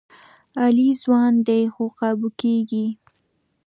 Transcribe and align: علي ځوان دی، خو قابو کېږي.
علي 0.61 0.89
ځوان 1.01 1.33
دی، 1.47 1.61
خو 1.73 1.83
قابو 1.99 2.29
کېږي. 2.41 2.85